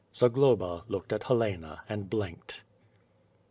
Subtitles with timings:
[0.15, 2.63] Zagloba looked at Helena and blinked.